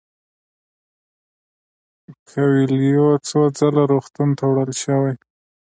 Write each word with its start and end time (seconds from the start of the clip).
کویلیو 2.27 3.09
څو 3.27 3.39
ځله 3.57 3.83
روغتون 3.91 4.29
ته 4.37 4.43
وړل 4.49 4.71
شوی 4.83 5.15
و. 5.19 5.21